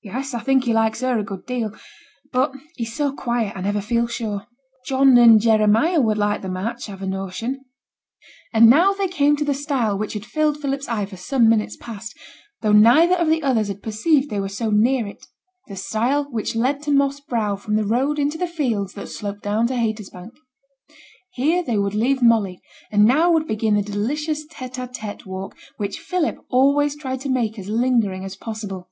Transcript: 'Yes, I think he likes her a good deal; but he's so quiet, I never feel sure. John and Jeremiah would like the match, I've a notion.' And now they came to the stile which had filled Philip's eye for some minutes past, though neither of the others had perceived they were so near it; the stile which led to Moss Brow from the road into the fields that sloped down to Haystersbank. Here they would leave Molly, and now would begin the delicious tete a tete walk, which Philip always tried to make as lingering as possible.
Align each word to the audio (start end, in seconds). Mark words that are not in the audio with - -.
'Yes, 0.00 0.32
I 0.32 0.38
think 0.38 0.62
he 0.62 0.72
likes 0.72 1.00
her 1.00 1.18
a 1.18 1.24
good 1.24 1.44
deal; 1.44 1.72
but 2.30 2.52
he's 2.76 2.94
so 2.94 3.10
quiet, 3.12 3.56
I 3.56 3.62
never 3.62 3.80
feel 3.80 4.06
sure. 4.06 4.46
John 4.86 5.18
and 5.18 5.40
Jeremiah 5.40 6.00
would 6.00 6.16
like 6.16 6.40
the 6.40 6.48
match, 6.48 6.88
I've 6.88 7.02
a 7.02 7.06
notion.' 7.08 7.64
And 8.54 8.70
now 8.70 8.92
they 8.92 9.08
came 9.08 9.34
to 9.34 9.44
the 9.44 9.54
stile 9.54 9.98
which 9.98 10.12
had 10.12 10.24
filled 10.24 10.58
Philip's 10.60 10.86
eye 10.88 11.04
for 11.04 11.16
some 11.16 11.48
minutes 11.48 11.76
past, 11.76 12.16
though 12.60 12.70
neither 12.70 13.16
of 13.16 13.26
the 13.28 13.42
others 13.42 13.66
had 13.66 13.82
perceived 13.82 14.30
they 14.30 14.38
were 14.38 14.48
so 14.48 14.70
near 14.70 15.04
it; 15.04 15.26
the 15.66 15.74
stile 15.74 16.30
which 16.30 16.54
led 16.54 16.80
to 16.84 16.92
Moss 16.92 17.18
Brow 17.18 17.56
from 17.56 17.74
the 17.74 17.84
road 17.84 18.20
into 18.20 18.38
the 18.38 18.46
fields 18.46 18.94
that 18.94 19.08
sloped 19.08 19.42
down 19.42 19.66
to 19.66 19.74
Haystersbank. 19.74 20.32
Here 21.32 21.60
they 21.64 21.76
would 21.76 21.94
leave 21.96 22.22
Molly, 22.22 22.60
and 22.92 23.04
now 23.04 23.32
would 23.32 23.48
begin 23.48 23.74
the 23.74 23.82
delicious 23.82 24.44
tete 24.48 24.78
a 24.78 24.86
tete 24.86 25.26
walk, 25.26 25.56
which 25.76 25.98
Philip 25.98 26.36
always 26.50 26.94
tried 26.94 27.20
to 27.22 27.28
make 27.28 27.58
as 27.58 27.68
lingering 27.68 28.24
as 28.24 28.36
possible. 28.36 28.88